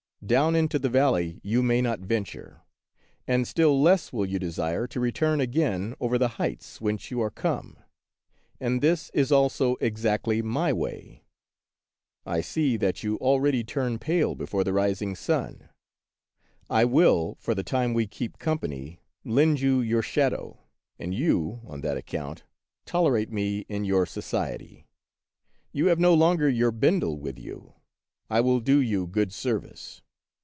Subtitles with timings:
[0.23, 2.61] Down into the valley you may not venture,
[3.25, 7.31] and still less will you desire to return again over the heights whence you are
[7.31, 7.75] come;
[8.59, 11.23] and this is also exactly my way.
[12.23, 15.69] I see that you already turn pale be fore the rising sun.
[16.69, 20.59] I will, for the time we keep company, lend you your shadow,
[20.99, 22.43] and you, on of Peter SchlemihL 87 that account,
[22.85, 24.85] tolerate me in your society.
[25.71, 27.73] You have no longer your Bendel with you;
[28.29, 30.03] I will do you good service.